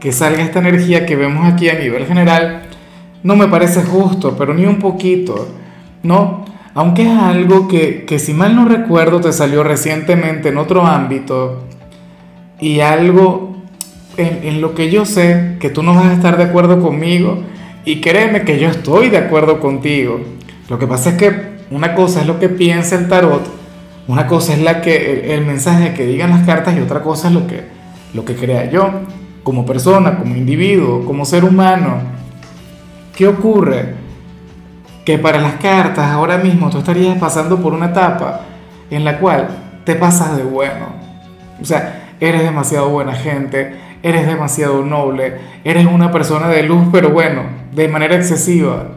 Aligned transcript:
que 0.00 0.12
salga 0.12 0.42
esta 0.42 0.58
energía 0.58 1.06
que 1.06 1.14
vemos 1.14 1.46
aquí 1.46 1.68
a 1.68 1.78
nivel 1.78 2.06
general, 2.06 2.62
no 3.22 3.36
me 3.36 3.48
parece 3.48 3.82
justo, 3.82 4.34
pero 4.36 4.54
ni 4.54 4.64
un 4.64 4.78
poquito, 4.78 5.48
¿no? 6.02 6.46
Aunque 6.74 7.02
es 7.02 7.18
algo 7.18 7.68
que, 7.68 8.04
que 8.06 8.18
si 8.18 8.32
mal 8.32 8.56
no 8.56 8.64
recuerdo 8.64 9.20
te 9.20 9.32
salió 9.32 9.62
recientemente 9.62 10.48
en 10.48 10.56
otro 10.56 10.86
ámbito 10.86 11.64
y 12.58 12.80
algo 12.80 13.56
en, 14.16 14.60
lo 14.60 14.74
que 14.74 14.90
yo 14.90 15.04
sé 15.04 15.56
que 15.60 15.70
tú 15.70 15.82
no 15.82 15.94
vas 15.94 16.06
a 16.06 16.12
estar 16.14 16.36
de 16.36 16.44
acuerdo 16.44 16.80
conmigo 16.80 17.42
y 17.84 18.00
créeme 18.00 18.42
que 18.42 18.58
yo 18.58 18.68
estoy 18.68 19.08
de 19.08 19.18
acuerdo 19.18 19.60
contigo. 19.60 20.20
Lo 20.68 20.78
que 20.78 20.86
pasa 20.86 21.10
es 21.10 21.16
que 21.16 21.60
una 21.70 21.94
cosa 21.94 22.20
es 22.20 22.26
lo 22.26 22.38
que 22.38 22.48
piensa 22.48 22.96
el 22.96 23.08
tarot, 23.08 23.42
una 24.06 24.26
cosa 24.26 24.54
es 24.54 24.60
la 24.60 24.80
que 24.80 25.34
el, 25.34 25.44
mensaje 25.44 25.94
que 25.94 26.06
digan 26.06 26.30
las 26.30 26.46
cartas 26.46 26.76
y 26.76 26.80
otra 26.80 27.02
cosa 27.02 27.28
es 27.28 27.34
lo 27.34 27.46
que, 27.46 27.64
lo 28.14 28.24
que 28.24 28.34
crea 28.34 28.70
yo 28.70 28.90
como 29.42 29.64
persona, 29.64 30.18
como 30.18 30.36
individuo, 30.36 31.04
como 31.04 31.24
ser 31.24 31.44
humano. 31.44 31.98
¿Qué 33.14 33.26
ocurre? 33.26 33.94
Que 35.04 35.18
para 35.18 35.40
las 35.40 35.54
cartas 35.54 36.10
ahora 36.10 36.38
mismo 36.38 36.70
tú 36.70 36.78
estarías 36.78 37.18
pasando 37.18 37.60
por 37.60 37.72
una 37.72 37.86
etapa 37.86 38.42
en 38.90 39.04
la 39.04 39.18
cual 39.18 39.48
te 39.84 39.94
pasas 39.94 40.36
de 40.36 40.42
bueno. 40.42 40.86
O 41.60 41.64
sea, 41.64 42.14
eres 42.20 42.42
demasiado 42.42 42.88
buena 42.90 43.14
gente, 43.14 43.76
eres 44.02 44.26
demasiado 44.26 44.84
noble, 44.84 45.38
eres 45.64 45.86
una 45.86 46.10
persona 46.12 46.48
de 46.48 46.62
luz, 46.62 46.88
pero 46.92 47.10
bueno, 47.10 47.42
de 47.72 47.88
manera 47.88 48.16
excesiva. 48.16 48.88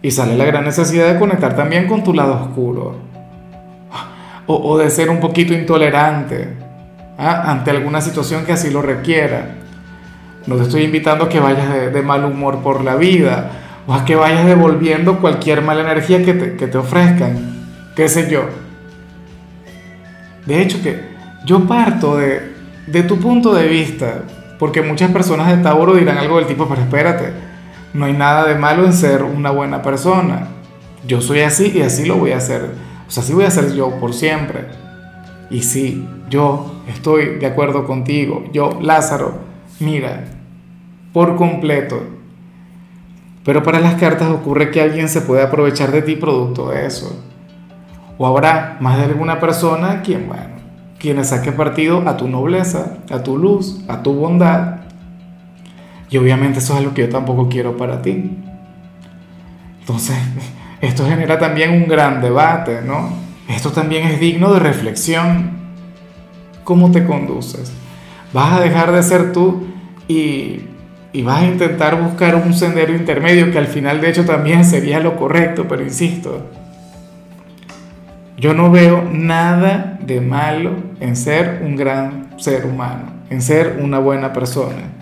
Y 0.00 0.12
sale 0.12 0.36
la 0.36 0.44
gran 0.44 0.64
necesidad 0.64 1.12
de 1.12 1.18
conectar 1.18 1.56
también 1.56 1.88
con 1.88 2.04
tu 2.04 2.14
lado 2.14 2.34
oscuro. 2.34 2.96
O, 4.46 4.54
o 4.54 4.78
de 4.78 4.88
ser 4.88 5.10
un 5.10 5.20
poquito 5.20 5.52
intolerante 5.52 6.67
¿ah? 7.18 7.50
ante 7.50 7.70
alguna 7.70 8.00
situación 8.00 8.46
que 8.46 8.52
así 8.52 8.70
lo 8.70 8.80
requiera. 8.80 9.56
No 10.46 10.56
te 10.56 10.62
estoy 10.62 10.84
invitando 10.84 11.24
a 11.24 11.28
que 11.28 11.40
vayas 11.40 11.92
de, 11.92 12.02
mal 12.02 12.24
humor 12.24 12.62
por 12.62 12.82
la 12.82 12.96
vida 12.96 13.50
o 13.86 13.92
a 13.92 14.04
que 14.04 14.16
vayas 14.16 14.46
devolviendo 14.46 15.18
cualquier 15.18 15.60
mala 15.60 15.82
energía 15.82 16.24
que 16.24 16.32
te, 16.32 16.56
que 16.56 16.66
te 16.68 16.78
ofrezcan, 16.78 17.66
qué 17.94 18.08
sé 18.08 18.30
yo. 18.30 18.44
De 20.46 20.62
hecho 20.62 20.80
que 20.82 21.08
yo 21.44 21.66
parto 21.66 22.16
de, 22.16 22.54
de 22.86 23.02
tu 23.02 23.18
punto 23.18 23.52
de 23.52 23.68
vista, 23.68 24.22
porque 24.58 24.80
muchas 24.80 25.10
personas 25.10 25.48
de 25.48 25.62
Tauro 25.62 25.94
dirán 25.94 26.16
algo 26.16 26.38
del 26.38 26.46
tipo, 26.46 26.66
pero 26.66 26.80
espérate, 26.80 27.32
no 27.92 28.06
hay 28.06 28.14
nada 28.14 28.46
de 28.46 28.54
malo 28.54 28.86
en 28.86 28.92
ser 28.92 29.22
una 29.22 29.50
buena 29.50 29.82
persona. 29.82 30.48
Yo 31.06 31.20
soy 31.20 31.40
así 31.40 31.72
y 31.74 31.82
así 31.82 32.06
lo 32.06 32.16
voy 32.16 32.32
a 32.32 32.38
hacer. 32.38 32.70
O 33.06 33.10
sea, 33.10 33.22
así 33.22 33.32
voy 33.32 33.44
a 33.44 33.50
ser 33.50 33.74
yo 33.74 33.90
por 33.98 34.14
siempre. 34.14 34.66
Y 35.50 35.62
sí, 35.62 36.06
yo 36.28 36.77
estoy 36.88 37.36
de 37.36 37.46
acuerdo 37.46 37.86
contigo. 37.86 38.44
Yo, 38.52 38.78
Lázaro, 38.80 39.38
mira, 39.80 40.24
por 41.12 41.36
completo. 41.36 42.00
Pero 43.44 43.62
para 43.62 43.80
las 43.80 43.94
cartas 43.94 44.28
ocurre 44.28 44.70
que 44.70 44.80
alguien 44.80 45.08
se 45.08 45.22
puede 45.22 45.42
aprovechar 45.42 45.90
de 45.90 46.02
ti 46.02 46.16
producto 46.16 46.70
de 46.70 46.86
eso. 46.86 47.24
O 48.18 48.26
habrá 48.26 48.76
más 48.80 48.98
de 48.98 49.04
alguna 49.04 49.38
persona 49.38 50.02
quien, 50.02 50.26
bueno, 50.28 50.56
quien 50.98 51.24
saque 51.24 51.52
partido 51.52 52.08
a 52.08 52.16
tu 52.16 52.28
nobleza, 52.28 52.98
a 53.10 53.22
tu 53.22 53.38
luz, 53.38 53.84
a 53.88 54.02
tu 54.02 54.12
bondad. 54.12 54.80
Y 56.10 56.18
obviamente 56.18 56.58
eso 56.58 56.76
es 56.76 56.84
lo 56.84 56.94
que 56.94 57.02
yo 57.02 57.08
tampoco 57.08 57.48
quiero 57.48 57.76
para 57.76 58.02
ti. 58.02 58.36
Entonces, 59.80 60.16
esto 60.80 61.06
genera 61.06 61.38
también 61.38 61.72
un 61.72 61.88
gran 61.88 62.20
debate, 62.20 62.82
¿no? 62.82 63.10
Esto 63.48 63.72
también 63.72 64.06
es 64.06 64.20
digno 64.20 64.52
de 64.52 64.60
reflexión. 64.60 65.57
¿Cómo 66.68 66.90
te 66.90 67.06
conduces? 67.06 67.72
¿Vas 68.34 68.52
a 68.52 68.60
dejar 68.60 68.92
de 68.92 69.02
ser 69.02 69.32
tú 69.32 69.68
y, 70.06 70.66
vas 71.24 71.40
a 71.40 71.46
intentar 71.46 71.98
buscar 71.98 72.36
un 72.36 72.52
sendero 72.52 72.94
intermedio 72.94 73.50
que 73.50 73.56
al 73.56 73.68
final 73.68 74.02
de 74.02 74.10
hecho 74.10 74.26
también 74.26 74.66
sería 74.66 75.00
lo 75.00 75.16
correcto, 75.16 75.64
pero 75.66 75.82
insisto, 75.82 76.44
yo 78.36 78.52
no 78.52 78.70
veo 78.70 79.02
nada 79.10 79.98
de 80.02 80.20
malo 80.20 80.72
en 81.00 81.16
ser 81.16 81.62
un 81.64 81.74
gran 81.74 82.34
ser 82.36 82.66
humano, 82.66 83.12
en 83.30 83.40
ser 83.40 83.80
una 83.82 83.98
buena 83.98 84.34
persona, 84.34 84.92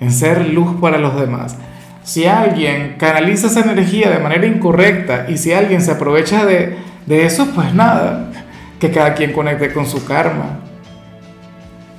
en 0.00 0.12
ser 0.12 0.50
luz 0.50 0.78
para 0.82 0.98
los 0.98 1.18
demás. 1.18 1.56
Si 2.02 2.26
alguien 2.26 2.96
canaliza 2.98 3.46
esa 3.46 3.62
energía 3.62 4.10
de 4.10 4.18
manera 4.18 4.44
incorrecta 4.44 5.24
y 5.30 5.38
si 5.38 5.54
alguien 5.54 5.80
se 5.80 5.92
aprovecha 5.92 6.44
de, 6.44 6.76
de 7.06 7.24
eso, 7.24 7.48
pues 7.54 7.72
nada, 7.72 8.30
que 8.78 8.90
cada 8.90 9.14
quien 9.14 9.32
conecte 9.32 9.72
con 9.72 9.86
su 9.86 10.04
karma. 10.04 10.60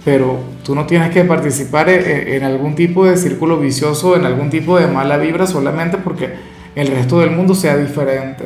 Pero 0.03 0.39
tú 0.63 0.73
no 0.73 0.85
tienes 0.85 1.11
que 1.11 1.23
participar 1.23 1.89
e, 1.89 1.95
e, 1.95 2.37
en 2.37 2.43
algún 2.43 2.75
tipo 2.75 3.05
de 3.05 3.17
círculo 3.17 3.59
vicioso, 3.59 4.15
en 4.15 4.25
algún 4.25 4.49
tipo 4.49 4.79
de 4.79 4.87
mala 4.87 5.17
vibra 5.17 5.45
solamente 5.45 5.97
porque 5.97 6.33
el 6.75 6.87
resto 6.87 7.19
del 7.19 7.31
mundo 7.31 7.53
sea 7.53 7.77
diferente. 7.77 8.45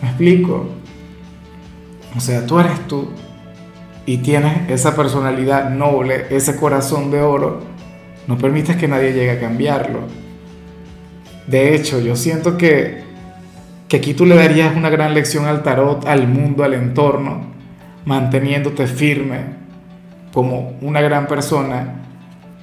¿Me 0.00 0.08
explico? 0.08 0.68
O 2.16 2.20
sea, 2.20 2.46
tú 2.46 2.58
eres 2.60 2.86
tú 2.86 3.08
y 4.06 4.18
tienes 4.18 4.70
esa 4.70 4.96
personalidad 4.96 5.70
noble, 5.70 6.26
ese 6.30 6.56
corazón 6.56 7.10
de 7.10 7.20
oro. 7.20 7.60
No 8.26 8.38
permites 8.38 8.76
que 8.76 8.88
nadie 8.88 9.12
llegue 9.12 9.32
a 9.32 9.40
cambiarlo. 9.40 10.00
De 11.46 11.74
hecho, 11.74 12.00
yo 12.00 12.16
siento 12.16 12.56
que 12.56 13.08
que 13.88 13.96
aquí 13.96 14.12
tú 14.14 14.26
le 14.26 14.36
darías 14.36 14.76
una 14.76 14.90
gran 14.90 15.14
lección 15.14 15.46
al 15.46 15.62
tarot, 15.62 16.06
al 16.06 16.28
mundo, 16.28 16.62
al 16.62 16.74
entorno, 16.74 17.40
manteniéndote 18.04 18.86
firme 18.86 19.67
como 20.38 20.74
una 20.82 21.00
gran 21.00 21.26
persona, 21.26 21.94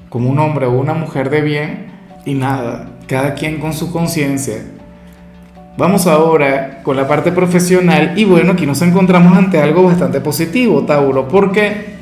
como 0.08 0.30
un 0.30 0.40
hombre 0.40 0.66
o 0.66 0.72
una 0.72 0.94
mujer 0.94 1.30
de 1.30 1.42
bien 1.42 1.88
y 2.24 2.34
nada, 2.34 2.88
cada 3.06 3.34
quien 3.34 3.60
con 3.60 3.74
su 3.74 3.92
conciencia. 3.92 4.64
Vamos 5.78 6.08
ahora 6.08 6.80
con 6.84 6.96
la 6.96 7.06
parte 7.06 7.34
profesional 7.34 8.14
y 8.16 8.24
bueno, 8.24 8.54
aquí 8.54 8.66
nos 8.66 8.82
encontramos 8.82 9.38
ante 9.38 9.62
algo 9.62 9.84
bastante 9.84 10.22
positivo, 10.22 10.84
Tauro. 10.86 11.28
¿Por 11.28 11.52
qué? 11.52 11.96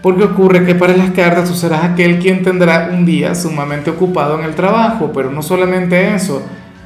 Porque 0.00 0.24
ocurre 0.24 0.64
que 0.64 0.74
para 0.74 0.96
las 0.96 1.10
cartas 1.10 1.46
tú 1.46 1.54
serás 1.54 1.84
aquel 1.84 2.18
quien 2.18 2.42
tendrá 2.42 2.88
un 2.90 3.04
día 3.04 3.34
sumamente 3.34 3.90
ocupado 3.90 4.38
en 4.38 4.46
el 4.46 4.54
trabajo, 4.54 5.10
pero 5.12 5.30
no 5.30 5.42
solamente 5.42 6.14
eso, 6.14 6.42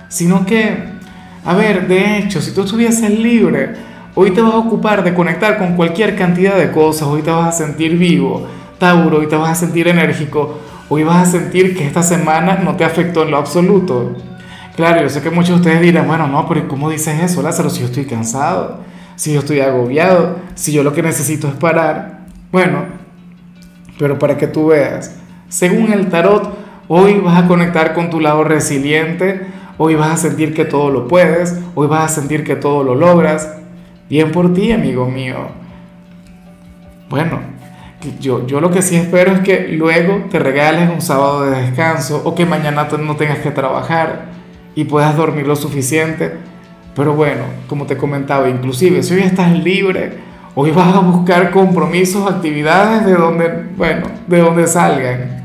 sino 0.09 0.45
que 0.45 0.97
a 1.45 1.55
ver, 1.55 1.87
de 1.87 2.19
hecho, 2.19 2.43
si 2.43 2.51
tú 2.51 2.63
estuvieses 2.63 3.09
libre, 3.09 3.75
hoy 4.17 4.33
te 4.33 4.41
vas 4.41 4.55
a 4.55 4.59
ocupar 4.59 5.05
de 5.05 5.15
conectar 5.15 5.59
con 5.59 5.77
cualquier 5.77 6.17
cantidad 6.17 6.57
de 6.57 6.73
cosas, 6.73 7.07
hoy 7.07 7.23
te 7.23 7.31
vas 7.31 7.49
a 7.49 7.53
sentir 7.53 7.97
vivo, 7.97 8.47
Tauro, 8.79 9.19
hoy 9.19 9.29
te 9.29 9.37
vas 9.37 9.51
a 9.51 9.55
sentir 9.55 9.87
enérgico, 9.87 10.59
hoy 10.89 11.05
vas 11.05 11.29
a 11.29 11.31
sentir 11.31 11.77
que 11.77 11.87
esta 11.87 12.03
semana 12.03 12.57
no 12.57 12.77
te 12.77 12.85
afectó 12.85 13.23
en 13.23 13.31
lo 13.31 13.37
absoluto. 13.37 14.17
Claro, 14.75 15.03
yo 15.03 15.11
sé 15.11 15.21
que 15.21 15.31
muchos 15.31 15.51
de 15.51 15.55
ustedes 15.57 15.83
dirán, 15.83 16.07
bueno, 16.07 16.27
no, 16.27 16.49
pero 16.49 16.67
¿cómo 16.67 16.91
dices 16.91 17.23
eso, 17.23 17.43
Lázaro? 17.43 17.71
Si 17.71 17.81
yo 17.81 17.87
estoy 17.87 18.07
cansado, 18.07 18.81
si 19.17 19.35
yo 19.35 19.41
estoy 19.41 19.61
agobiado, 19.61 20.39
si 20.55 20.73
yo 20.73 20.83
lo 20.83 20.93
que 20.93 21.03
necesito 21.03 21.47
es 21.49 21.55
parar. 21.55 22.27
Bueno, 22.51 22.85
pero 23.99 24.19
para 24.19 24.37
que 24.37 24.47
tú 24.47 24.69
veas, 24.69 25.15
según 25.49 25.93
el 25.93 26.09
tarot, 26.09 26.57
hoy 26.89 27.21
vas 27.21 27.45
a 27.45 27.47
conectar 27.47 27.95
con 27.95 28.11
tu 28.11 28.21
lado 28.21 28.45
resiliente, 28.45 29.47
Hoy 29.79 29.95
vas 29.95 30.13
a 30.13 30.17
sentir 30.17 30.55
que 30.55 30.65
todo 30.65 30.91
lo 30.91 31.07
puedes, 31.07 31.55
hoy 31.75 31.87
vas 31.87 32.11
a 32.11 32.15
sentir 32.21 32.45
que 32.45 32.57
todo 32.57 32.83
lo 32.83 32.95
logras. 32.95 33.57
Bien 34.09 34.31
por 34.31 34.55
ti, 34.55 34.71
amigo 34.71 35.09
mío. 35.09 35.49
Bueno, 37.09 37.41
yo, 38.21 38.47
yo 38.47 38.61
lo 38.61 38.71
que 38.71 38.83
sí 38.83 38.95
espero 38.95 39.33
es 39.33 39.41
que 39.41 39.69
luego 39.69 40.27
te 40.31 40.39
regales 40.39 40.91
un 40.91 41.01
sábado 41.01 41.45
de 41.45 41.61
descanso 41.63 42.23
o 42.25 42.35
que 42.35 42.47
mañana 42.47 42.87
no 42.99 43.17
tengas 43.17 43.39
que 43.39 43.51
trabajar 43.51 44.27
y 44.77 44.85
puedas 44.85 45.17
dormir 45.17 45.47
lo 45.47 45.57
suficiente. 45.57 46.35
Pero 46.95 47.15
bueno, 47.15 47.43
como 47.67 47.87
te 47.87 47.97
comentaba, 47.97 48.49
inclusive 48.49 49.03
si 49.03 49.15
hoy 49.15 49.23
estás 49.23 49.53
libre, 49.53 50.13
hoy 50.55 50.71
vas 50.71 50.95
a 50.95 51.01
buscar 51.01 51.51
compromisos, 51.51 52.31
actividades 52.31 53.05
de 53.05 53.15
donde, 53.15 53.49
bueno, 53.77 54.07
de 54.29 54.39
donde 54.39 54.67
salgan. 54.69 55.45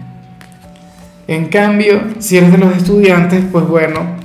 En 1.28 1.48
cambio, 1.48 2.00
si 2.20 2.38
eres 2.38 2.52
de 2.52 2.58
los 2.60 2.76
estudiantes, 2.76 3.44
pues 3.52 3.68
bueno, 3.68 4.21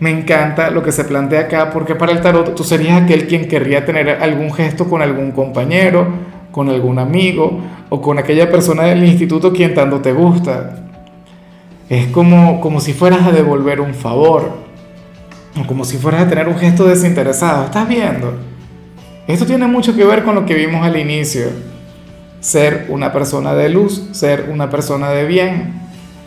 me 0.00 0.10
encanta 0.10 0.70
lo 0.70 0.82
que 0.82 0.92
se 0.92 1.04
plantea 1.04 1.40
acá, 1.42 1.70
porque 1.70 1.94
para 1.94 2.12
el 2.12 2.20
tarot 2.20 2.54
tú 2.54 2.64
serías 2.64 3.02
aquel 3.02 3.26
quien 3.26 3.46
querría 3.46 3.84
tener 3.84 4.08
algún 4.22 4.52
gesto 4.52 4.88
con 4.88 5.02
algún 5.02 5.32
compañero, 5.32 6.06
con 6.50 6.68
algún 6.68 6.98
amigo 6.98 7.60
o 7.88 8.00
con 8.00 8.18
aquella 8.18 8.50
persona 8.50 8.84
del 8.84 9.04
instituto 9.04 9.52
quien 9.52 9.74
tanto 9.74 10.00
te 10.00 10.12
gusta. 10.12 10.76
es 11.88 12.06
como, 12.08 12.60
como 12.60 12.80
si 12.80 12.92
fueras 12.92 13.26
a 13.26 13.32
devolver 13.32 13.80
un 13.80 13.94
favor, 13.94 14.52
o 15.60 15.66
como 15.66 15.84
si 15.84 15.98
fueras 15.98 16.22
a 16.22 16.28
tener 16.28 16.48
un 16.48 16.56
gesto 16.56 16.84
desinteresado. 16.84 17.64
¿Estás 17.64 17.88
viendo? 17.88 18.34
Esto 19.26 19.46
tiene 19.46 19.66
mucho 19.66 19.94
que 19.94 20.04
ver 20.04 20.24
con 20.24 20.34
lo 20.34 20.44
que 20.44 20.54
vimos 20.54 20.84
al 20.84 20.96
inicio. 20.96 21.46
Ser 22.40 22.86
una 22.88 23.12
persona 23.12 23.54
de 23.54 23.68
luz, 23.68 24.08
ser 24.12 24.50
una 24.52 24.68
persona 24.68 25.10
de 25.10 25.24
bien, 25.24 25.72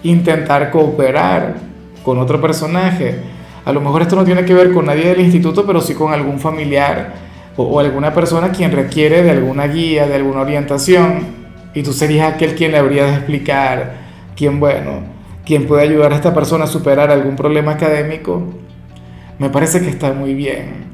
intentar 0.03 0.71
cooperar 0.71 1.55
con 2.03 2.17
otro 2.17 2.41
personaje. 2.41 3.36
A 3.67 3.73
lo 3.73 3.81
mejor 3.81 4.01
esto 4.01 4.15
no 4.15 4.23
tiene 4.23 4.45
que 4.45 4.53
ver 4.53 4.71
con 4.71 4.85
nadie 4.85 5.09
del 5.09 5.19
instituto, 5.19 5.65
pero 5.65 5.81
sí 5.81 5.93
con 5.93 6.13
algún 6.13 6.39
familiar 6.39 7.11
o, 7.57 7.81
alguna 7.81 8.13
persona 8.13 8.53
quien 8.53 8.71
requiere 8.71 9.23
de 9.23 9.31
alguna 9.31 9.67
guía, 9.67 10.07
de 10.07 10.15
alguna 10.15 10.39
orientación. 10.39 11.19
Y 11.73 11.83
tú 11.83 11.91
serías 11.91 12.33
aquel 12.33 12.55
quien 12.55 12.71
le 12.71 12.77
habría 12.77 13.03
de 13.03 13.15
explicar, 13.15 13.95
quien, 14.37 14.61
bueno, 14.61 15.01
quien 15.45 15.67
puede 15.67 15.83
ayudar 15.83 16.13
a 16.13 16.15
esta 16.15 16.33
persona 16.33 16.63
a 16.63 16.67
superar 16.67 17.11
algún 17.11 17.35
problema 17.35 17.73
académico. 17.73 18.41
Me 19.37 19.49
parece 19.49 19.81
que 19.81 19.89
está 19.89 20.13
muy 20.13 20.33
bien. 20.33 20.85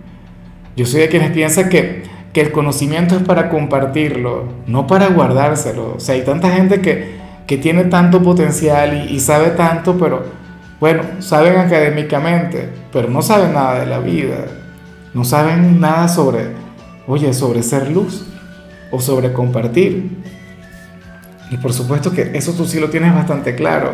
Yo 0.76 0.88
soy 0.88 1.02
de 1.02 1.10
quienes 1.10 1.30
piensan 1.30 1.70
que, 1.70 2.06
que 2.34 2.42
el 2.42 2.52
conocimiento 2.52 3.16
es 3.16 3.22
para 3.22 3.52
compartirlo, 3.52 4.46
no 4.66 4.88
para 4.88 5.10
guardárselo. 5.10 5.94
O 5.98 6.00
sea, 6.00 6.16
hay 6.16 6.24
tanta 6.24 6.50
gente 6.50 6.82
que, 6.82 7.18
que 7.46 7.60
tiene 7.60 7.84
tanto 7.84 8.24
potencial 8.24 9.08
y, 9.08 9.14
y 9.14 9.20
sabe 9.20 9.52
tanto, 9.52 9.96
pero 10.00 10.42
bueno, 10.84 11.04
saben 11.20 11.56
académicamente, 11.56 12.68
pero 12.92 13.08
no 13.08 13.22
saben 13.22 13.54
nada 13.54 13.80
de 13.80 13.86
la 13.86 14.00
vida. 14.00 14.48
No 15.14 15.24
saben 15.24 15.80
nada 15.80 16.10
sobre, 16.10 16.48
oye, 17.08 17.34
sobre 17.34 17.64
ser 17.64 17.90
luz 17.90 18.26
o 18.92 19.00
sobre 19.00 19.32
compartir. 19.32 20.10
Y 21.50 21.56
por 21.56 21.72
supuesto 21.72 22.12
que 22.12 22.32
eso 22.34 22.52
tú 22.52 22.66
sí 22.66 22.82
lo 22.82 22.90
tienes 22.90 23.16
bastante 23.16 23.56
claro. 23.56 23.94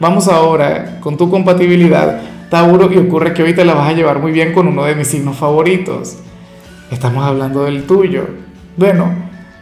Vamos 0.00 0.26
ahora 0.28 1.00
con 1.00 1.18
tu 1.18 1.28
compatibilidad 1.28 2.18
Tauro, 2.48 2.90
y 2.90 2.96
ocurre 2.96 3.34
que 3.34 3.42
hoy 3.42 3.54
te 3.54 3.66
la 3.66 3.74
vas 3.74 3.90
a 3.90 3.92
llevar 3.92 4.20
muy 4.20 4.32
bien 4.32 4.54
con 4.54 4.68
uno 4.68 4.84
de 4.86 4.94
mis 4.94 5.08
signos 5.08 5.36
favoritos. 5.36 6.16
Estamos 6.90 7.26
hablando 7.26 7.64
del 7.64 7.82
tuyo. 7.82 8.26
Bueno, 8.78 9.12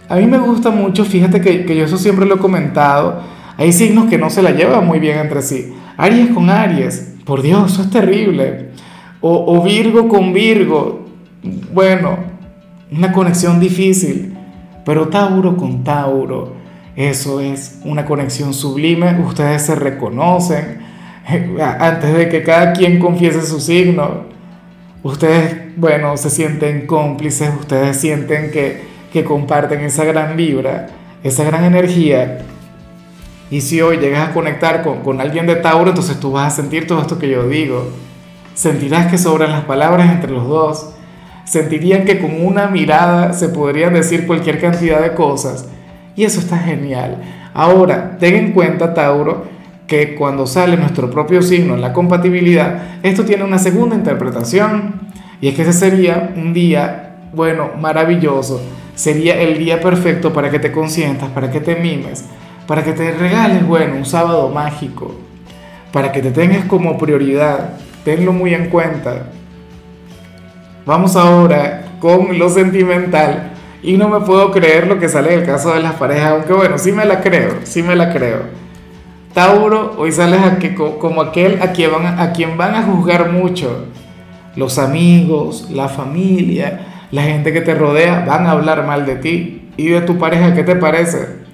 a 0.08 0.14
mí 0.14 0.26
me 0.29 0.38
gusta 0.38 0.70
mucho, 0.70 1.05
fíjate 1.05 1.41
que, 1.41 1.76
yo 1.76 1.85
eso 1.85 1.99
siempre 1.99 2.26
lo 2.26 2.37
he 2.37 2.38
comentado, 2.38 3.23
hay 3.56 3.73
signos 3.73 4.08
que 4.08 4.19
no 4.19 4.31
se 4.31 4.41
la 4.41 4.53
llevan 4.53 4.87
muy 4.87 5.00
bien 5.00 5.19
entre 5.19 5.43
sí. 5.43 5.75
Aries 5.96 6.31
con 6.31 6.50
Aries, 6.50 7.14
por 7.25 7.43
Dios, 7.43 7.72
eso 7.72 7.82
es 7.82 7.90
terrible. 7.90 8.70
O, 9.20 9.62
Virgo 9.62 10.08
con 10.08 10.32
Virgo, 10.32 11.06
bueno, 11.72 12.19
una 12.93 13.12
conexión 13.12 13.58
difícil. 13.58 14.37
Pero 14.84 15.08
Tauro 15.08 15.56
con 15.56 15.82
Tauro, 15.82 16.52
eso 16.94 17.40
es 17.40 17.81
una 17.84 18.04
conexión 18.04 18.54
sublime, 18.54 19.20
ustedes 19.20 19.62
se 19.62 19.75
reconocen 19.75 20.78
antes 21.60 22.16
de 22.16 22.28
que 22.28 22.44
cada 22.44 22.72
quien 22.72 23.00
confiese 23.00 23.44
su 23.44 23.58
signo, 23.58 24.26
ustedes, 25.02 25.76
bueno, 25.76 26.16
se 26.16 26.31
sienten 26.31 26.87
cómplices, 26.87 27.50
ustedes 27.58 27.96
sienten 27.96 28.52
que, 28.52 28.82
que 29.12 29.25
comparten 29.25 29.81
esa 29.81 30.04
gran 30.04 30.37
vibra, 30.37 30.87
esa 31.25 31.43
gran 31.43 31.64
energía. 31.64 32.38
Y 33.50 33.60
si 33.60 33.81
hoy 33.81 33.98
llegas 33.98 34.28
a 34.28 34.32
conectar 34.32 34.82
con, 34.82 35.02
con 35.02 35.20
alguien 35.20 35.46
de 35.46 35.56
Tauro, 35.56 35.90
entonces 35.90 36.19
tú 36.19 36.32
vas 36.32 36.52
a 36.52 36.56
sentir 36.56 36.87
todo 36.87 37.00
esto 37.00 37.19
que 37.19 37.28
yo 37.28 37.48
digo. 37.48 37.90
Sentirás 38.54 39.08
que 39.08 39.19
sobran 39.19 39.52
las 39.52 39.64
palabras 39.64 40.10
entre 40.10 40.32
los 40.32 40.48
dos. 40.48 40.90
Sentirían 41.44 42.04
que 42.04 42.19
con 42.19 42.44
una 42.44 42.66
mirada 42.66 43.32
se 43.32 43.48
podrían 43.48 43.94
decir 43.94 44.26
cualquier 44.26 44.60
cantidad 44.60 45.00
de 45.00 45.14
cosas. 45.14 45.69
Y 46.16 46.25
eso 46.25 46.40
está 46.40 46.58
genial. 46.58 47.22
Ahora, 47.54 48.16
ten 48.19 48.34
en 48.34 48.52
cuenta, 48.52 48.94
Tauro, 48.94 49.44
que 49.87 50.14
cuando 50.14 50.46
sale 50.46 50.76
nuestro 50.76 51.10
propio 51.10 51.43
signo 51.43 51.75
en 51.75 51.81
la 51.81 51.93
compatibilidad, 51.93 52.98
esto 53.02 53.25
tiene 53.25 53.44
una 53.44 53.58
segunda 53.58 53.94
interpretación 53.94 55.00
y 55.40 55.48
es 55.48 55.54
que 55.54 55.62
ese 55.62 55.72
sería 55.72 56.32
un 56.37 56.52
día, 56.52 57.16
bueno, 57.32 57.70
maravilloso, 57.78 58.60
sería 58.94 59.40
el 59.40 59.58
día 59.58 59.81
perfecto 59.81 60.32
para 60.32 60.50
que 60.50 60.58
te 60.58 60.72
consientas, 60.72 61.31
para 61.31 61.50
que 61.50 61.60
te 61.60 61.76
mimes, 61.76 62.25
para 62.66 62.82
que 62.82 62.92
te 62.92 63.12
regales, 63.12 63.66
bueno, 63.66 63.96
un 63.96 64.04
sábado 64.04 64.48
mágico, 64.48 65.14
para 65.92 66.12
que 66.12 66.20
te 66.20 66.30
tengas 66.30 66.64
como 66.64 66.98
prioridad, 66.98 67.70
tenlo 68.04 68.32
muy 68.32 68.54
en 68.54 68.68
cuenta. 68.68 69.30
Vamos 70.84 71.16
ahora 71.16 71.84
con 72.00 72.38
lo 72.38 72.48
sentimental 72.48 73.52
y 73.82 73.96
no 73.96 74.08
me 74.08 74.20
puedo 74.20 74.50
creer 74.50 74.86
lo 74.86 74.98
que 74.98 75.08
sale 75.08 75.32
en 75.32 75.40
el 75.40 75.46
caso 75.46 75.72
de 75.72 75.80
las 75.80 75.94
parejas, 75.94 76.32
aunque 76.32 76.52
bueno, 76.52 76.78
sí 76.78 76.92
me 76.92 77.04
la 77.04 77.20
creo, 77.20 77.60
sí 77.64 77.82
me 77.82 77.96
la 77.96 78.12
creo. 78.12 78.42
Tauro, 79.32 79.94
hoy 79.98 80.12
sales 80.12 80.40
como 80.98 81.20
aquel 81.20 81.60
a 81.60 81.72
van, 81.90 82.19
a 82.19 82.32
quien 82.32 82.56
van 82.56 82.74
a 82.74 82.82
juzgar 82.82 83.30
mucho. 83.30 83.86
Los 84.56 84.78
amigos, 84.78 85.69
la 85.70 85.88
familia, 85.88 86.86
la 87.10 87.22
gente 87.22 87.52
que 87.52 87.60
te 87.60 87.74
rodea 87.74 88.24
van 88.26 88.46
a 88.46 88.52
hablar 88.52 88.86
mal 88.86 89.04
de 89.04 89.16
ti 89.16 89.69
y 89.76 89.88
de 89.88 90.00
tu 90.00 90.19
pareja, 90.19 90.54
¿qué 90.54 90.62
te 90.62 90.74
parece? 90.74 91.45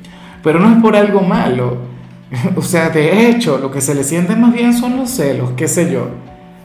Pero 0.42 0.58
no 0.58 0.70
es 0.70 0.82
por 0.82 0.96
algo 0.96 1.20
malo. 1.20 1.92
O 2.56 2.62
sea, 2.62 2.88
de 2.88 3.28
hecho, 3.28 3.58
lo 3.58 3.70
que 3.70 3.82
se 3.82 3.94
le 3.94 4.04
siente 4.04 4.34
más 4.36 4.54
bien 4.54 4.72
son 4.72 4.96
los 4.96 5.10
celos, 5.10 5.50
qué 5.54 5.68
sé 5.68 5.92
yo. 5.92 6.08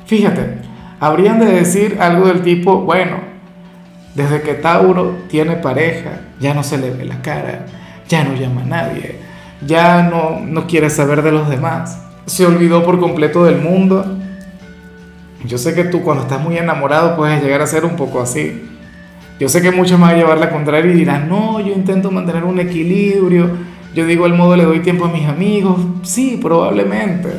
Fíjate, 0.06 0.60
habrían 1.00 1.40
de 1.40 1.46
decir 1.46 1.98
algo 2.00 2.28
del 2.28 2.42
tipo, 2.42 2.82
bueno, 2.82 3.18
desde 4.16 4.42
que 4.42 4.54
Tauro 4.54 5.18
tiene 5.30 5.58
pareja, 5.58 6.22
ya 6.40 6.54
no 6.54 6.64
se 6.64 6.78
le 6.78 6.92
ve 6.92 7.06
la 7.06 7.22
cara, 7.22 7.66
ya 8.08 8.24
no 8.24 8.34
llama 8.36 8.62
a 8.62 8.66
nadie, 8.66 9.18
ya 9.66 10.04
no, 10.04 10.40
no 10.40 10.68
quiere 10.68 10.90
saber 10.90 11.22
de 11.22 11.32
los 11.34 11.50
demás, 11.50 12.02
se 12.26 12.46
olvidó 12.46 12.84
por 12.84 13.00
completo 13.00 13.46
del 13.46 13.62
mundo. 13.62 14.18
Yo 15.46 15.58
sé 15.58 15.76
que 15.76 15.84
tú 15.84 16.02
cuando 16.02 16.24
estás 16.24 16.42
muy 16.42 16.58
enamorado 16.58 17.16
puedes 17.16 17.44
llegar 17.44 17.62
a 17.62 17.68
ser 17.68 17.86
un 17.86 17.96
poco 17.96 18.22
así. 18.22 18.70
Yo 19.40 19.50
sé 19.50 19.62
que 19.62 19.72
muchos 19.72 20.00
van 20.00 20.12
a 20.12 20.18
llevar 20.18 20.40
la 20.40 20.50
contraria 20.50 20.92
y 20.92 20.96
dirán, 20.96 21.30
no, 21.30 21.60
yo 21.60 21.74
intento 21.74 22.10
mantener 22.10 22.44
un 22.44 22.60
equilibrio, 22.60 23.50
yo 23.94 24.06
digo 24.06 24.26
el 24.26 24.34
modo 24.34 24.56
le 24.56 24.64
doy 24.64 24.80
tiempo 24.80 25.06
a 25.06 25.10
mis 25.10 25.28
amigos, 25.28 25.80
sí, 26.04 26.40
probablemente, 26.42 27.30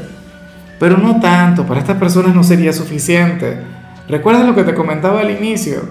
pero 0.78 0.96
no 0.96 1.20
tanto, 1.20 1.64
para 1.66 1.80
estas 1.80 1.96
personas 1.96 2.34
no 2.34 2.44
sería 2.44 2.72
suficiente. 2.72 3.58
Recuerda 4.08 4.44
lo 4.44 4.54
que 4.54 4.64
te 4.64 4.74
comentaba 4.74 5.20
al 5.20 5.30
inicio, 5.30 5.82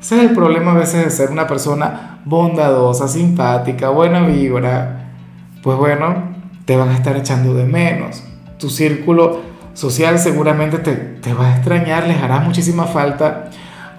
ese 0.00 0.16
es 0.16 0.30
el 0.30 0.34
problema 0.34 0.72
a 0.72 0.74
veces 0.74 1.04
de 1.04 1.10
ser 1.10 1.30
una 1.30 1.46
persona 1.46 2.20
bondadosa, 2.24 3.08
simpática, 3.08 3.90
buena 3.90 4.22
vibra, 4.26 5.10
pues 5.62 5.76
bueno, 5.76 6.30
te 6.64 6.76
van 6.76 6.88
a 6.88 6.94
estar 6.94 7.16
echando 7.16 7.54
de 7.54 7.64
menos. 7.64 8.24
Tu 8.58 8.70
círculo 8.70 9.40
social 9.74 10.18
seguramente 10.18 10.78
te, 10.78 10.92
te 10.92 11.34
va 11.34 11.48
a 11.48 11.56
extrañar, 11.56 12.06
les 12.06 12.22
hará 12.22 12.40
muchísima 12.40 12.84
falta. 12.84 13.50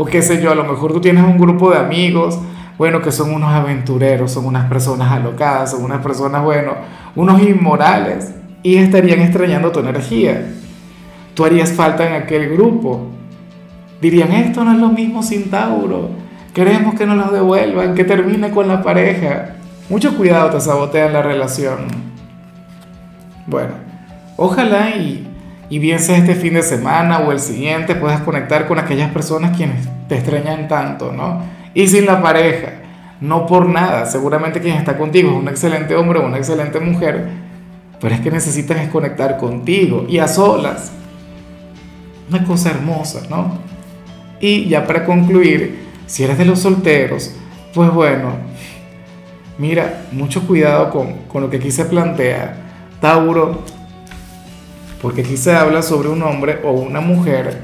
O 0.01 0.05
qué 0.05 0.23
sé 0.23 0.41
yo, 0.41 0.51
a 0.51 0.55
lo 0.55 0.63
mejor 0.63 0.93
tú 0.93 0.99
tienes 0.99 1.23
un 1.23 1.37
grupo 1.37 1.69
de 1.69 1.77
amigos, 1.77 2.39
bueno, 2.75 3.03
que 3.03 3.11
son 3.11 3.35
unos 3.35 3.53
aventureros, 3.53 4.31
son 4.31 4.47
unas 4.47 4.67
personas 4.67 5.11
alocadas, 5.11 5.69
son 5.69 5.83
unas 5.83 6.01
personas, 6.01 6.43
bueno, 6.43 6.71
unos 7.15 7.39
inmorales 7.39 8.33
y 8.63 8.77
estarían 8.77 9.19
extrañando 9.19 9.71
tu 9.71 9.79
energía. 9.79 10.53
Tú 11.35 11.45
harías 11.45 11.71
falta 11.73 12.07
en 12.07 12.19
aquel 12.19 12.49
grupo. 12.49 13.09
Dirían, 14.01 14.31
esto 14.31 14.63
no 14.63 14.71
es 14.71 14.79
lo 14.79 14.89
mismo 14.89 15.21
sin 15.21 15.51
Tauro. 15.51 16.09
Queremos 16.51 16.95
que 16.95 17.05
nos 17.05 17.17
lo 17.17 17.31
devuelvan, 17.31 17.93
que 17.93 18.03
termine 18.03 18.49
con 18.49 18.67
la 18.67 18.81
pareja. 18.81 19.57
Mucho 19.87 20.17
cuidado 20.17 20.49
te 20.49 20.61
sabotean 20.61 21.13
la 21.13 21.21
relación. 21.21 21.77
Bueno, 23.45 23.73
ojalá 24.35 24.95
y, 24.95 25.30
y 25.71 25.79
bien 25.79 25.99
sea 25.99 26.17
este 26.17 26.35
fin 26.35 26.53
de 26.53 26.61
semana 26.61 27.19
o 27.19 27.31
el 27.31 27.39
siguiente 27.39 27.95
puedas 27.95 28.21
conectar 28.21 28.67
con 28.67 28.77
aquellas 28.77 29.09
personas 29.11 29.57
quienes 29.57 29.87
te 30.07 30.15
extrañan 30.17 30.67
tanto, 30.67 31.11
¿no? 31.11 31.41
Y 31.73 31.87
sin 31.87 32.05
la 32.05 32.21
pareja, 32.21 32.73
no 33.19 33.47
por 33.47 33.67
nada, 33.67 34.05
seguramente 34.05 34.59
quien 34.59 34.77
está 34.77 34.95
contigo 34.95 35.31
es 35.31 35.37
un 35.37 35.47
excelente 35.47 35.95
hombre 35.95 36.19
o 36.19 36.27
una 36.27 36.37
excelente 36.37 36.79
mujer, 36.79 37.29
pero 37.99 38.13
es 38.13 38.21
que 38.21 38.29
necesitan 38.29 38.87
conectar 38.89 39.37
contigo 39.37 40.05
y 40.07 40.19
a 40.19 40.27
solas. 40.27 40.91
Una 42.29 42.43
cosa 42.43 42.69
hermosa, 42.69 43.21
¿no? 43.31 43.57
Y 44.39 44.67
ya 44.67 44.85
para 44.85 45.05
concluir, 45.05 45.87
si 46.05 46.23
eres 46.23 46.37
de 46.37 46.45
los 46.45 46.59
solteros, 46.59 47.33
pues 47.73 47.91
bueno, 47.91 48.51
Mira, 49.61 50.05
mucho 50.11 50.47
cuidado 50.47 50.89
con, 50.89 51.39
lo 51.39 51.49
que 51.51 51.57
aquí 51.57 51.69
se 51.69 51.85
plantea, 51.85 52.55
Tauro, 52.99 53.63
porque 55.01 55.21
aquí 55.21 55.35
se 55.35 55.53
habla 55.53 55.81
sobre 55.81 56.09
un 56.09 56.21
hombre 56.21 56.59
o 56.63 56.71
una 56.71 57.01
mujer 57.01 57.61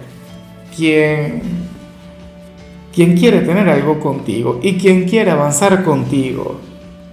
quien, 0.76 1.42
quien 2.94 3.16
quiere 3.16 3.42
tener 3.42 3.70
algo 3.70 4.00
contigo 4.00 4.60
y 4.64 4.78
quien 4.78 5.08
quiere 5.08 5.32
avanzar 5.32 5.84
contigo. 5.84 6.60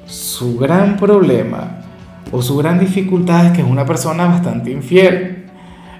Su 0.06 0.58
gran 0.58 0.96
problema 0.96 1.82
o 2.30 2.42
su 2.42 2.56
gran 2.56 2.78
dificultad 2.78 3.46
es 3.46 3.52
que 3.52 3.60
es 3.62 3.66
una 3.66 3.84
persona 3.84 4.26
bastante 4.26 4.70
infiel. 4.70 5.44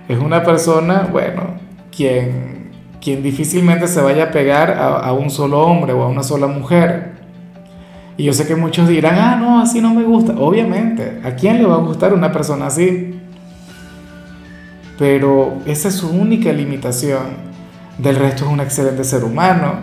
Es 0.09 0.19
una 0.19 0.43
persona, 0.43 1.09
bueno, 1.11 1.54
quien, 1.95 2.71
quien 3.00 3.23
difícilmente 3.23 3.88
se 3.88 4.00
vaya 4.02 4.25
a 4.25 4.31
pegar 4.31 4.71
a, 4.71 4.99
a 4.99 5.12
un 5.12 5.31
solo 5.31 5.61
hombre 5.62 5.93
o 5.93 6.02
a 6.02 6.09
una 6.09 6.23
sola 6.23 6.47
mujer 6.47 7.12
Y 8.16 8.25
yo 8.25 8.33
sé 8.33 8.47
que 8.47 8.57
muchos 8.57 8.88
dirán, 8.88 9.16
ah, 9.19 9.37
no, 9.37 9.61
así 9.61 9.81
no 9.81 9.95
me 9.95 10.02
gusta. 10.02 10.35
Obviamente, 10.38 11.21
¿a 11.25 11.35
quién 11.35 11.59
le 11.59 11.64
va 11.66 11.76
a 11.76 11.78
gustar 11.78 12.12
una 12.12 12.31
persona 12.33 12.66
así? 12.66 13.21
Pero 14.98 15.58
esa 15.66 15.88
es 15.88 15.94
su 15.94 16.10
única 16.10 16.52
limitación. 16.52 17.54
Del 17.98 18.16
resto 18.16 18.44
es 18.44 18.50
un 18.50 18.60
excelente 18.60 19.04
ser 19.04 19.24
humano, 19.24 19.74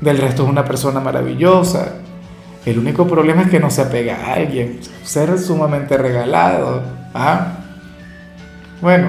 del 0.00 0.18
resto 0.18 0.44
es 0.44 0.48
una 0.48 0.64
persona 0.64 1.00
maravillosa. 1.00 1.94
El 2.66 2.78
único 2.78 3.06
problema 3.06 3.42
es 3.42 3.50
que 3.50 3.60
no 3.60 3.70
se 3.70 3.82
apega 3.82 4.16
a 4.16 4.34
alguien, 4.34 4.80
ser 5.02 5.38
sumamente 5.38 5.96
regalado. 5.98 6.82
¿ah? 7.14 7.58
Bueno, 8.80 9.08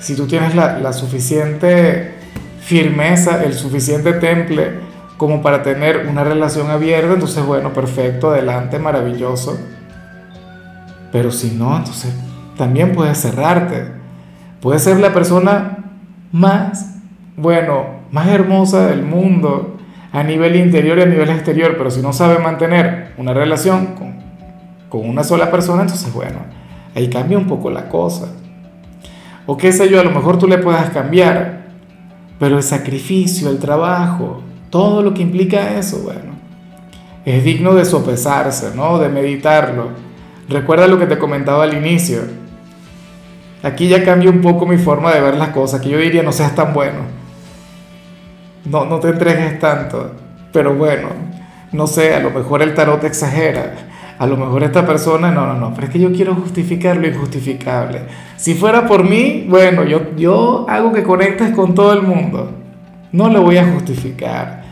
si 0.00 0.14
tú 0.14 0.26
tienes 0.26 0.54
la, 0.54 0.78
la 0.78 0.92
suficiente 0.92 2.14
firmeza, 2.60 3.42
el 3.44 3.54
suficiente 3.54 4.12
temple 4.14 4.80
como 5.16 5.42
para 5.42 5.62
tener 5.62 6.06
una 6.08 6.24
relación 6.24 6.70
abierta, 6.70 7.12
entonces 7.12 7.44
bueno, 7.44 7.74
perfecto, 7.74 8.30
adelante, 8.30 8.78
maravilloso. 8.78 9.58
Pero 11.12 11.30
si 11.30 11.50
no, 11.50 11.76
entonces 11.76 12.14
también 12.56 12.92
puedes 12.92 13.20
cerrarte. 13.20 13.99
Puedes 14.60 14.82
ser 14.82 14.98
la 15.00 15.12
persona 15.12 15.78
más, 16.32 16.96
bueno, 17.36 18.00
más 18.10 18.28
hermosa 18.28 18.86
del 18.86 19.02
mundo 19.02 19.78
a 20.12 20.22
nivel 20.22 20.56
interior 20.56 20.98
y 20.98 21.02
a 21.02 21.06
nivel 21.06 21.30
exterior, 21.30 21.76
pero 21.78 21.90
si 21.90 22.02
no 22.02 22.12
sabe 22.12 22.38
mantener 22.38 23.12
una 23.16 23.32
relación 23.32 23.94
con, 23.94 24.14
con 24.88 25.08
una 25.08 25.24
sola 25.24 25.50
persona, 25.50 25.82
entonces 25.82 26.12
bueno, 26.12 26.38
ahí 26.94 27.08
cambia 27.08 27.38
un 27.38 27.46
poco 27.46 27.70
la 27.70 27.88
cosa. 27.88 28.26
O 29.46 29.56
qué 29.56 29.72
sé 29.72 29.88
yo, 29.88 30.00
a 30.00 30.04
lo 30.04 30.10
mejor 30.10 30.38
tú 30.38 30.46
le 30.46 30.58
puedas 30.58 30.90
cambiar, 30.90 31.60
pero 32.38 32.56
el 32.56 32.62
sacrificio, 32.62 33.50
el 33.50 33.58
trabajo, 33.58 34.42
todo 34.70 35.02
lo 35.02 35.14
que 35.14 35.22
implica 35.22 35.78
eso, 35.78 36.00
bueno, 36.04 36.32
es 37.24 37.44
digno 37.44 37.74
de 37.74 37.84
sopesarse, 37.84 38.74
¿no? 38.74 38.98
De 38.98 39.08
meditarlo. 39.08 39.88
Recuerda 40.48 40.86
lo 40.86 40.98
que 40.98 41.06
te 41.06 41.18
comentaba 41.18 41.64
al 41.64 41.74
inicio. 41.74 42.20
Aquí 43.62 43.88
ya 43.88 44.02
cambia 44.04 44.30
un 44.30 44.40
poco 44.40 44.66
mi 44.66 44.78
forma 44.78 45.12
de 45.12 45.20
ver 45.20 45.36
las 45.36 45.50
cosas, 45.50 45.80
que 45.80 45.90
yo 45.90 45.98
diría 45.98 46.22
no 46.22 46.32
seas 46.32 46.54
tan 46.54 46.72
bueno. 46.72 47.00
No, 48.64 48.86
no 48.86 49.00
te 49.00 49.08
entregues 49.08 49.58
tanto. 49.58 50.12
Pero 50.52 50.74
bueno, 50.74 51.08
no 51.72 51.86
sé, 51.86 52.14
a 52.14 52.20
lo 52.20 52.30
mejor 52.30 52.62
el 52.62 52.74
tarot 52.74 53.04
exagera. 53.04 53.74
A 54.18 54.26
lo 54.26 54.36
mejor 54.36 54.62
esta 54.62 54.86
persona, 54.86 55.30
no, 55.30 55.46
no, 55.46 55.54
no, 55.54 55.74
pero 55.74 55.86
es 55.86 55.92
que 55.92 55.98
yo 55.98 56.12
quiero 56.12 56.34
justificar 56.34 56.96
lo 56.96 57.06
injustificable. 57.06 58.02
Si 58.36 58.54
fuera 58.54 58.86
por 58.86 59.04
mí, 59.04 59.46
bueno, 59.48 59.84
yo, 59.84 60.14
yo 60.16 60.66
hago 60.68 60.92
que 60.92 61.02
conectes 61.02 61.50
con 61.52 61.74
todo 61.74 61.92
el 61.92 62.02
mundo. 62.02 62.50
No 63.12 63.28
lo 63.28 63.42
voy 63.42 63.56
a 63.56 63.64
justificar. 63.64 64.62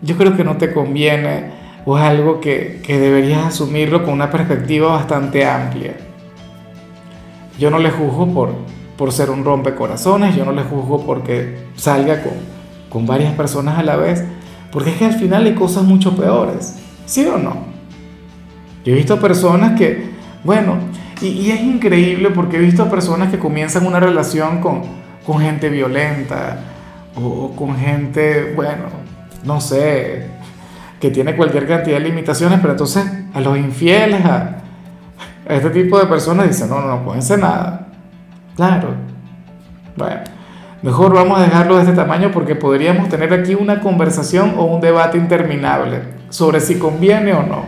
Yo 0.00 0.16
creo 0.16 0.36
que 0.36 0.44
no 0.44 0.56
te 0.56 0.72
conviene 0.72 1.50
o 1.84 1.98
es 1.98 2.04
algo 2.04 2.40
que, 2.40 2.80
que 2.82 2.98
deberías 2.98 3.46
asumirlo 3.46 4.04
con 4.04 4.14
una 4.14 4.30
perspectiva 4.30 4.92
bastante 4.92 5.44
amplia. 5.44 5.94
Yo 7.58 7.70
no 7.70 7.78
le 7.78 7.90
juzgo 7.90 8.32
por, 8.32 8.50
por 8.96 9.12
ser 9.12 9.30
un 9.30 9.44
rompecorazones, 9.44 10.36
yo 10.36 10.44
no 10.44 10.52
le 10.52 10.62
juzgo 10.62 11.04
porque 11.04 11.58
salga 11.76 12.22
con, 12.22 12.32
con 12.88 13.06
varias 13.06 13.34
personas 13.34 13.78
a 13.78 13.82
la 13.82 13.96
vez, 13.96 14.24
porque 14.70 14.90
es 14.90 14.96
que 14.96 15.06
al 15.06 15.14
final 15.14 15.44
hay 15.44 15.54
cosas 15.54 15.84
mucho 15.84 16.16
peores, 16.16 16.76
¿sí 17.06 17.24
o 17.26 17.38
no? 17.38 17.56
Yo 18.84 18.92
he 18.92 18.96
visto 18.96 19.20
personas 19.20 19.78
que, 19.78 20.10
bueno, 20.44 20.76
y, 21.20 21.26
y 21.26 21.50
es 21.50 21.60
increíble 21.60 22.30
porque 22.30 22.56
he 22.56 22.60
visto 22.60 22.88
personas 22.88 23.30
que 23.30 23.38
comienzan 23.38 23.86
una 23.86 23.98
relación 23.98 24.60
con, 24.60 24.82
con 25.26 25.40
gente 25.40 25.68
violenta, 25.68 26.58
o 27.22 27.50
con 27.56 27.76
gente, 27.76 28.52
bueno, 28.54 28.84
no 29.44 29.60
sé, 29.60 30.26
que 31.00 31.10
tiene 31.10 31.36
cualquier 31.36 31.66
cantidad 31.66 31.98
de 31.98 32.04
limitaciones, 32.04 32.60
pero 32.60 32.72
entonces 32.72 33.04
a 33.34 33.40
los 33.40 33.56
infieles, 33.58 34.24
a, 34.24 34.58
este 35.48 35.70
tipo 35.70 35.98
de 35.98 36.06
personas 36.06 36.48
dicen, 36.48 36.68
no, 36.68 36.80
no, 36.80 36.88
no 36.88 37.04
pueden 37.04 37.22
ser 37.22 37.38
nada. 37.38 37.86
Claro. 38.54 38.94
Bueno, 39.96 40.20
mejor 40.82 41.14
vamos 41.14 41.38
a 41.38 41.42
dejarlo 41.42 41.76
de 41.76 41.82
este 41.82 41.94
tamaño 41.94 42.30
porque 42.32 42.54
podríamos 42.54 43.08
tener 43.08 43.32
aquí 43.32 43.54
una 43.54 43.80
conversación 43.80 44.54
o 44.56 44.64
un 44.64 44.80
debate 44.80 45.16
interminable 45.16 46.02
sobre 46.28 46.60
si 46.60 46.78
conviene 46.78 47.32
o 47.32 47.42
no. 47.42 47.64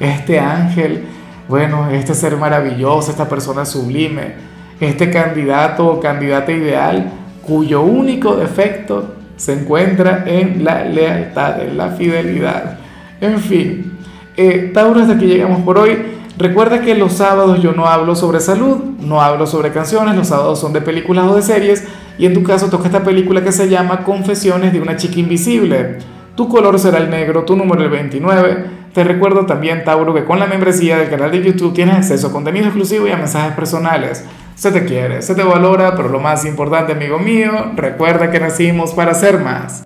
Este 0.00 0.40
ángel, 0.40 1.04
bueno, 1.48 1.88
este 1.90 2.14
ser 2.14 2.36
maravilloso, 2.36 3.10
esta 3.10 3.28
persona 3.28 3.64
sublime, 3.64 4.34
este 4.80 5.10
candidato 5.10 5.86
o 5.86 6.00
candidata 6.00 6.52
ideal, 6.52 7.10
cuyo 7.42 7.82
único 7.82 8.36
defecto 8.36 9.16
se 9.36 9.52
encuentra 9.52 10.24
en 10.26 10.64
la 10.64 10.84
lealtad, 10.84 11.62
en 11.62 11.76
la 11.76 11.90
fidelidad. 11.90 12.78
En 13.20 13.38
fin, 13.38 13.98
eh, 14.36 14.70
Tauro, 14.72 15.00
hasta 15.00 15.14
aquí 15.14 15.26
llegamos 15.26 15.60
por 15.60 15.78
hoy. 15.78 16.15
Recuerda 16.38 16.82
que 16.82 16.94
los 16.94 17.14
sábados 17.14 17.62
yo 17.62 17.72
no 17.72 17.86
hablo 17.86 18.14
sobre 18.14 18.40
salud, 18.40 18.76
no 19.00 19.22
hablo 19.22 19.46
sobre 19.46 19.72
canciones, 19.72 20.14
los 20.14 20.28
sábados 20.28 20.60
son 20.60 20.74
de 20.74 20.82
películas 20.82 21.26
o 21.26 21.34
de 21.34 21.40
series, 21.40 21.84
y 22.18 22.26
en 22.26 22.34
tu 22.34 22.42
caso 22.42 22.68
toca 22.68 22.86
esta 22.86 23.04
película 23.04 23.42
que 23.42 23.52
se 23.52 23.70
llama 23.70 24.04
Confesiones 24.04 24.72
de 24.74 24.80
una 24.80 24.96
chica 24.96 25.18
invisible. 25.18 25.98
Tu 26.34 26.46
color 26.48 26.78
será 26.78 26.98
el 26.98 27.08
negro, 27.08 27.44
tu 27.44 27.56
número 27.56 27.82
el 27.82 27.88
29. 27.88 28.66
Te 28.92 29.02
recuerdo 29.02 29.46
también, 29.46 29.82
Tauro, 29.84 30.12
que 30.12 30.24
con 30.24 30.38
la 30.38 30.46
membresía 30.46 30.98
del 30.98 31.08
canal 31.08 31.30
de 31.30 31.42
YouTube 31.42 31.72
tienes 31.72 31.96
acceso 31.96 32.26
a 32.26 32.32
contenido 32.32 32.66
exclusivo 32.66 33.06
y 33.06 33.12
a 33.12 33.16
mensajes 33.16 33.54
personales. 33.54 34.22
Se 34.54 34.70
te 34.72 34.84
quiere, 34.84 35.22
se 35.22 35.34
te 35.34 35.42
valora, 35.42 35.96
pero 35.96 36.10
lo 36.10 36.20
más 36.20 36.44
importante, 36.44 36.92
amigo 36.92 37.18
mío, 37.18 37.72
recuerda 37.76 38.30
que 38.30 38.40
nacimos 38.40 38.92
para 38.92 39.14
ser 39.14 39.38
más. 39.40 39.84